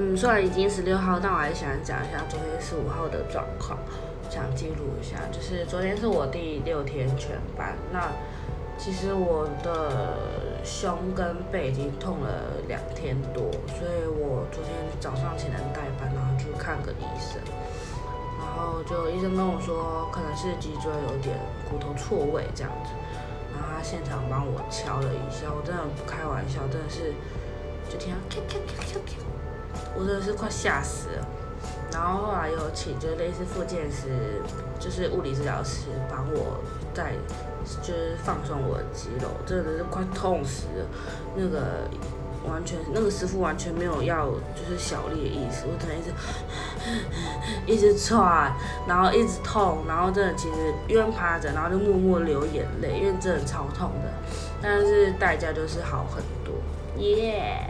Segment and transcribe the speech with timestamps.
[0.00, 3.76] 嗯，虽然已经十六号，但我还是想讲一下昨天十五号的状况，
[4.30, 5.16] 想记录一下。
[5.32, 8.08] 就是昨天是我第六天全班，那
[8.78, 10.14] 其实我的
[10.62, 17.42] 胸跟背已经痛了两天多，所以我昨天早上起来代班，然后去看个医生，
[18.38, 21.36] 然后就医生跟我说，可能是脊椎有点
[21.68, 22.90] 骨头错位这样子，
[23.52, 27.12] 然后他现场帮我敲了一下，我真的不开玩笑，真的是
[27.90, 29.07] 就听到咔咔咔咔。
[29.98, 31.26] 我真的是快吓死了，
[31.92, 34.40] 然后后来有请就类似复健师，
[34.78, 36.62] 就是物理治疗师帮我
[36.94, 37.14] 在
[37.82, 40.86] 就是放松我的肌肉，真的是快痛死了。
[41.34, 41.88] 那个
[42.48, 46.12] 完全那个师傅完全没有要就是小力的意思，我真的一直
[47.66, 48.52] 一直喘，
[48.86, 54.12] 然后一直痛，然后真的其实因为趴着，然后就默默流眼泪，因为真的超痛的，
[54.62, 56.54] 但是代价就是好很多，
[57.02, 57.68] 耶。